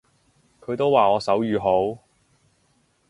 [0.61, 2.01] 佢都話我手語好